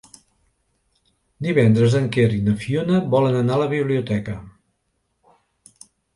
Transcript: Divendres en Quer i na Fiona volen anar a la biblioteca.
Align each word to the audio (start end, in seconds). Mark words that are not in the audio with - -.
Divendres 1.47 1.97
en 1.99 2.07
Quer 2.15 2.25
i 2.39 2.39
na 2.47 2.57
Fiona 2.63 3.03
volen 3.17 3.39
anar 3.43 3.59
a 3.59 3.61
la 3.65 3.69
biblioteca. 3.75 4.35